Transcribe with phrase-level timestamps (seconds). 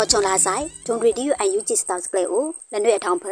[0.00, 3.24] အော်ချုံလာဆိုင်ဒွန်ရီဒီယူအန်ယူဂျီစတောက်စကလေအိုလနွေအထောင်ဖ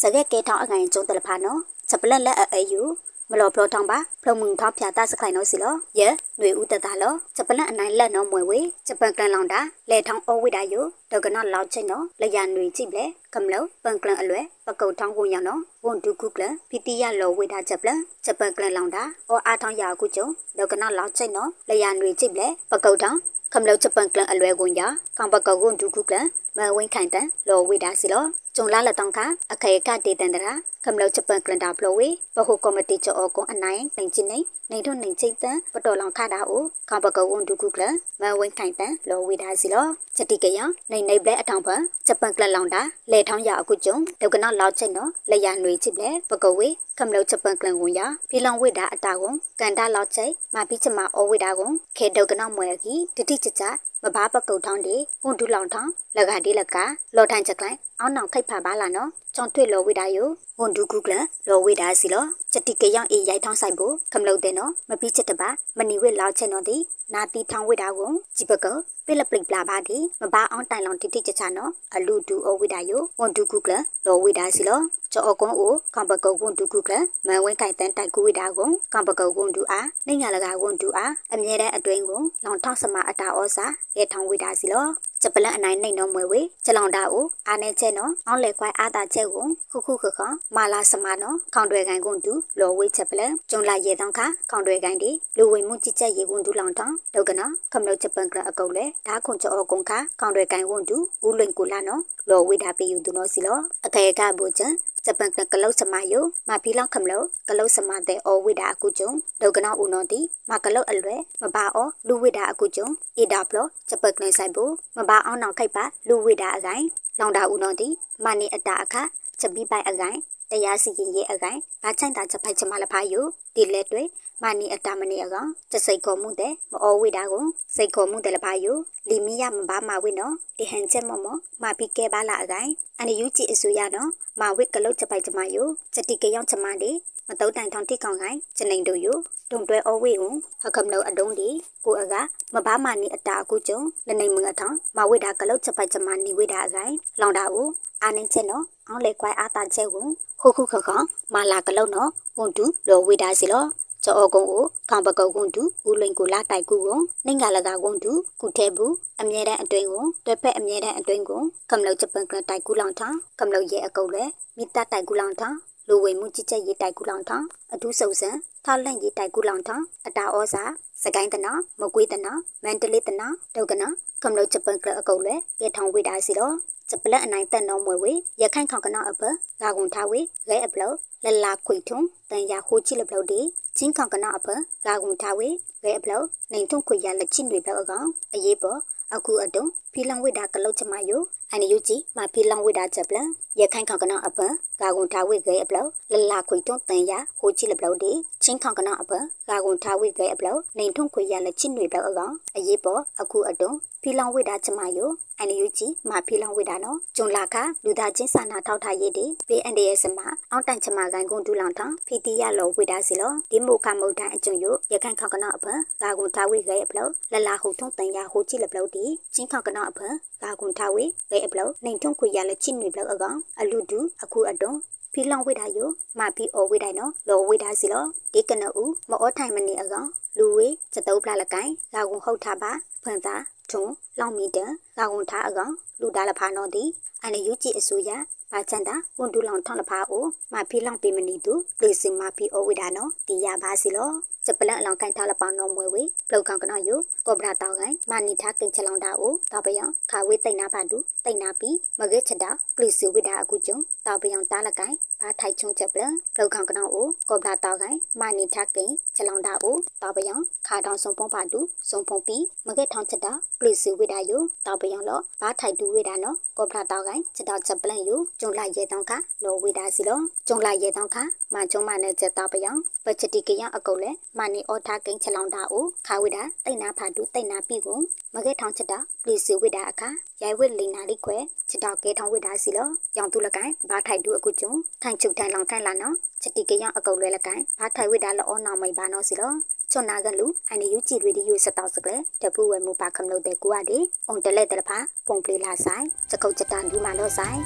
[0.00, 2.82] စကဲကဲထောင်အငိုင်ကျုံတလဖာနော်ချက်ပလက်လက်အအယူ
[3.30, 6.08] မလောပလောထောင်ပါဖလုံမှုန်ထောင်ဖြာတစခိုင်နော်စီလောယဲ
[6.40, 10.80] နွေဦးတတာလောချက်ပလက်အနိုင်လက်နော်မွေဝေဂျပန်ကန်လောင်တာလေထောင်အောဝိတာယူ
[11.12, 13.04] ဒကနော်လောက်ချင်းနော်လရနွေကြည့်ပလဲ
[13.34, 20.26] ကမလောပန်ကလန်အလွဲပကုတ်ထောင်းကုန်ရောင်နော်ဝန်ဒုကုကလန်ပီတီယလောဝိတာချက်ပလက်ဂျပန်ကလန်လောင်တာအောအားထောင်ရာကုကျုံ
[20.58, 23.20] ဒကနော်လောက်ချင်းနော်လရနွေကြည့်ပလဲပကုတ်ထောင်း
[23.56, 24.82] ခမလောက်ချပန်ကလန်အလွဲကွန်ရ
[25.16, 26.26] ကောင်ပကောကွန်ဒုခုကလန်
[26.56, 28.24] မဝင်းခိုင်တန်လောဝိဒါစီလော
[28.56, 29.18] ကျုံလာလတောင်ခ
[29.52, 30.52] အခေကတေတန်တရာ
[30.84, 34.38] ခမလောက်ချပန်ကလန်တာဖလိုဝေဘဟုကော်မတီချောကွန်အနိုင်နိုင်ချင်းနေ
[34.70, 40.58] နေထုံနေချိတ်တန်ပတော်လောင်ခတာအိုကောင်ပကောကွန်ဒုခုကလန်မဝင်းခိုင်တန်လောဝိဒါစီလောချက်တိကယ
[40.90, 53.64] နေနေပလက်အထောင်ဖန်ချပန်ကလန်လောင်တာလေထောင်းရအခုကျုံဒုကနောလောက်ချိတ်နော်လေရຫນွေချစ်လေပကောဝေခမလောက်ချပန်ကလန်ကွန်ရဖီလောင်ဝိဒါအတာကွန်ကန်တာလောက်ချိတ်မာပိချမအောဝိဒါကွန်ခေဒုကနောမွေကီတတိချချ
[54.02, 56.76] မဘာပကုတ်ထောင်းဒီပွန်ဒူလောင်ထောင်းလကဒီလက
[57.16, 59.04] လော်ထိုင်ချက်လိုက်အောင်းနောင်ခိတ်ဖာ
[59.34, 60.28] ပါလာနော်ចောင်းထွေလော်ဝိဒါယို
[60.60, 61.14] ဝန်ဒူကူကလ
[61.48, 66.76] လော်ဝိဒါစီလောချက်တိကယောင်အေးရိုက်ထောင်းဆိုင်ဖို့ခမလုတ်တဲ့နော်မပြီးချက်တပါမနီဝစ်လောက်ချက်နော်ဒီ
[67.14, 68.66] နာတီထောင်းဝိဒါကိုကြည့်ပက
[69.06, 73.72] ပိလပလိပလာပါဒီမဘာအောင်တိုင်လောင်တိတိချချနော်အလူဒူအဝိဒါယိုဝန်ဒူကူကလ
[74.06, 74.80] လော်ဝိဒါစီလော
[75.12, 76.94] ချောအကွန်အိုကံပကုတ်ကွန်ဒူကုကလ
[77.26, 84.86] မန်ဝင်းကိုင်တန်တိုက်ကူဝိဒါကွန်ကံပကုတ်ကွန်ဒူအားနေငါလကကွန်ဒူအားအမြဲတမ်းအတွင်းကိုလောင်ထောက်စမအတာဩစာရဲထောင်းဝိဒါစီလော
[85.20, 90.20] ချက်ပလန်အနိုင်နှိမ့်နော်မွေဝေချက်လောင်တာကိုအာနေချက်နော်အောင်းလေကွိုင်အာတာချက်ကိုခုခုခခ
[90.56, 104.72] မာလာစမနော်ခေါင်တွေကန်ကွန်တူလော်ဝေချက်ပလန်ကျုံလာရေတောင်းခခေါင်တွေကန်ဒီလူဝေမှုကြည့်ချက်ရေကွန်တူလောင်တောင်းဒုကနော်ကမလို့ချက်ပန်ကလအကုတ်လေဓာခွန်ချောကွန်ခခေါင်တွေကန်ကွန်တူဦးလွင်ကူလာနော်လော်ဝေတာပေယူသူနော်စီလောအခေကဘူချန်
[105.06, 109.10] ဂျပန်ကကလုတ်စမယိုမဖီလောင်ခမလို့ကလုတ်စမတဲ့အဝိဒါအကုကျုံ
[109.42, 110.20] ဒုကနာဦးနော်တီ
[110.50, 112.88] မကလုတ်အလွဲမဘာအောလူဝိဒါအကုကျုံ
[113.18, 114.64] အီဒါဖလောဂျပန်ကလဆိုင်ဘူ
[114.96, 116.84] မဘာအောင်နောင်ခိုက်ပါလူဝိဒါအကိုင်
[117.18, 117.88] လောင်တာဦးနော်တီ
[118.24, 118.94] မနီအတာအခ
[119.40, 120.18] ချက်ပြီးပိုင်အကိုင်
[120.50, 123.24] တရားစီရင်ရေးအကိုင်ဘာချိုင်တာချက်ဖိုက်ချမလဖာယို
[123.54, 124.02] ဒီလက်တွေ
[124.42, 127.44] မနီအတာမနီအကောင်ချက်စိတ်ခေါ်မှုတဲ့မအောဝိဒါကို
[127.76, 128.76] စိတ်ခေါ်မှုတဲ့လဖာယို
[129.08, 131.26] လီမီယမဘာမဝိနော်ဒီဟန်ချက်မမ
[131.62, 134.10] မပီကဲပါလာအကိုင်အန်ယူကြည့်အစိုးရနော်
[134.40, 136.90] မဝိကလုတ်ချက်ပိုက်ချမယိုချက်တိကယောင်ချမဒီ
[137.28, 139.16] မတုတ်တိုင်ထောင်တိကောင်ကိုင်ချနေတို့ယို
[139.50, 141.48] တုံတွဲအဝေကိုဟကမလို့အတုံးဒီ
[141.84, 142.14] ကိုအက
[142.54, 147.68] မဘာမနီအတာအကူကျုံလနေမငထောင်မဝိဒါကလုတ်ချက်ပိုက်ချမနီဝိဒါအကိုင်လောင်တာကို
[148.02, 150.06] အာနင်းချက်နော်အောင်းလေကွိုင်အာတာချက်ကို
[150.40, 150.88] ခုခုခခ
[151.32, 153.64] မလာကလုတ်နော်ဝန်တူလောဝိဒါစီလော
[154.04, 164.24] ချောကုံကိုခေါပကုတ်ကွန်တူဦးလိန်ကိုလာတိုက်ကူကိုနှင်္ဂလကကွန်တူကုထဲဘူးအမြဲတမ်းအတွင်းကိုတွဲဖက်အမြဲတမ်းအတွင်းကိုကမလို့ဂျပန်ကတိုက်ကူလောင်ထောင်းကမလို့ရဲအကုတ်လဲ
[164.56, 165.58] မိတတိုက်ကူလောင်ထောင်း
[165.88, 168.30] လူဝေမှုကြည်ချက်ရေးတိုက်ကူလောင်ထောင်းအထူးစုံစံ
[168.64, 170.64] ထောက်လန့်ရေးတိုက်ကူလောင်ထောင်းအတာဩစာ
[171.02, 172.32] စကိုင်းတနာမကွေးတနာ
[172.64, 173.88] မန္တလေးတနာဒုက္ကနာ
[174.22, 176.54] ကမလို့ဂျပန်ကအကုတ်လဲရဲထောင်းဝေတာစီတော့
[176.90, 178.12] ဂျပလက်အနိုင်တက်နော်မွေဝေ
[178.42, 179.22] ရခိုင်ခေါကနာအပ
[179.60, 180.92] ဂါကွန်ထားဝေရဲအပလော
[181.24, 183.40] လလာခွေထုံတန်ရဟိုချီလပလောဒီ
[183.76, 184.48] ချင်းခေါကနာအပ
[184.86, 185.48] ဂါကွန်ထားဝေ
[185.84, 186.22] ရဲအပလော
[186.52, 188.78] နိုင်ထုံခွေရလက်ချင်းတွေပလောအကောင်အရေးပေါ်
[189.14, 191.22] အခုအတုံဖီလံဝိဒါကလုတ်ချမယို
[191.56, 193.18] အန်ယူဂျီမဖီလံဝိဒါချက်ပလ
[193.60, 194.40] ရခိုင်ခေါကနာအပ
[194.80, 199.12] ဂါကွန်ထားဝေရဲအပလောလလာခွေထုံတန်ရဟိုချီလပလောဒီချင်းခေါကနာအပ
[199.48, 203.72] ဂါကွန်ထားဝေရဲအပလောနိုင်ထုံခွေရလက်ချင်းတွေပလောအကောင်အရေးပေါ်အခုအတုံ
[204.02, 215.66] ဖီလံဝိဒါချမယိုအန်ယူဂျီမဖီလောင်ဝိတာနော်ဂျွန်လာခလူသားချင်းစာနာထောက်ထားရေးဒီ PNDS မှာအောက်တိုင်ချမကိုင်ကွန်ဒူလောင်ထောင်ဖီတီရလောဝိတာစီလောဒီမိုခမုတ်တန်အကျုံယရခိုင်ခေါကနော့အဖ
[216.02, 219.04] ဂါကွန်ထားဝိခဲအပလောလလာဟုထုံတန်ရဟိုကြည့်လပလောဒီ
[219.34, 220.00] ချင်းခေါကနော့အဖ
[220.42, 224.78] ဂါကွန်ထားဝိခဲအပလောနိုင်ထုံခွေရလက်ချင်းတွေပလောအကောင်အလူဒူအခုအတုံး
[225.12, 225.88] ဖီလောင်ဝိတာယို
[226.18, 232.72] မဖီအောဝိတိုင်နော်လောဝိတာစီလောဒီကနအူမအောထိုင်မနေအကောင်လူဝေစတုပ်ပလာလကိုင်ဂါကွန်ဟုတ်ထားပါ
[233.02, 233.36] ဖွင့်တာ
[233.70, 233.84] ထုံ
[234.20, 234.58] လောင်မီတ
[234.98, 236.84] ဂါဝန်ထားအကောင်လူဒါလဖာနော်ဒီ
[237.22, 238.10] အန်ယူကြည့်အစိုးရ
[238.52, 244.10] ပါချန်တာဝန်တူလောင်ထောင်းလဖာအိုမဖီလောင်ပေမနီတူလေစင်မဖီအိုဝိဒါနော်ဒီရပါစီလော
[244.46, 260.34] စပလန်အလောင်ကိုင်ထားလပောင်းနော်မွေဝေပလောက်ကောင်ကနော်ယိုကောဗရာတောက်ကိုင်မာနီထားကိန်ချလောင်တာအိုတောက်ပယံခါဝေးတိတ်နာပါတူတိတ်နာပြီးမကဲချက်တာပလီစီဝိဒါအခုကျုံ တောက်ပယံတားလကိုင်ဘာထိုက်ချုံချက်ပလန်ပလောက်ကောင်ကနော်အိုကောဗရာတောက်ကိုင်မာနီထားကိန်ချလောင်တာအိုတောက်ပယံ
[260.66, 261.60] ခါတောင်စုံပုံးပါတူ
[261.90, 269.12] စုံပုံပြီးမကဲထောင်းချက်တာပလီစီဝိဒါယိုတောက်ပယံလောဘာထိုက်တူဝိဒါနော်ကောဗရာတောက်ကိုင်ချက်တော့ချက်ပလန်ယိုကျုံလိုက်ရဲတောင်းခ
[269.44, 271.16] လောဝိဒါစီလောကျုံလိုက်ရဲတောင်းခ
[271.54, 272.70] မကျုံမနဲ့ချက်တောက်ပယံ
[273.04, 277.98] ပချတိကယအကုတ်လဲမာနီအော်ထားကိန်ချလောင်တာအိုခါဝိဒါတိတ်နာဖာတူတိတ်နာပြီကို
[278.36, 280.08] မကဲထောင်းချက်တာပလီစီဝိဒါအခါ
[280.42, 281.36] ရိုင်ဝစ်လီနာလိခွဲ
[281.68, 284.72] ချစ်တော့ကဲထောင်းဝိဒါစီလောရောင်သူလကိုင်ဘာထိုက်တူအခုကျုံ
[285.02, 289.52] ထိုင်င်ချုပ်ထိုင်လောင်ထိုင်လာနော်ချက်တီကရအကုတ်လဲလကန်ဘာထိုင်ဝိတာလောနောင်မိန်ပါနော်စီလော
[289.92, 293.98] ချွန်နာကလူအန်ယူကြည်ရီဒီယူစတောက်စကလေတပူဝဲမူပါကမလို့တဲ့ကွာဒီ
[294.28, 297.58] အုံတလဲတလဖာပုံပလီလာဆိုင်ချက်ကုတ်ချက်တန်ဒီမာတော့ဆိုင်